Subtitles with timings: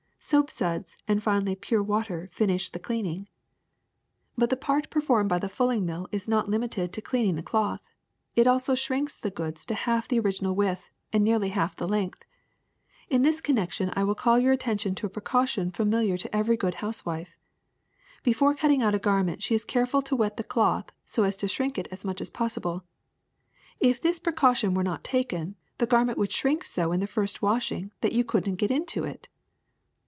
[0.23, 3.25] Soap suds and finally pure water finish the cleanings
[4.37, 6.93] WOOLEN CLOTH 43 ^^ But the part performed by the fulling mill is not limited
[6.93, 7.81] to cleaning the cloth;
[8.35, 12.21] it also shrinks the goods to half the original A\ddth and nearly half the length.
[13.09, 16.73] In this connection I will call your attention to a precaution familiar to everj^ good
[16.75, 17.35] housewife.
[18.21, 21.47] Before cutting out a garment she is careful to wet the cloth so as to
[21.47, 22.83] shrink it as much as possible.
[23.79, 27.91] If this precaution were not taken, the garment would shrink so in the first washing
[28.01, 29.27] that you could n't get into it."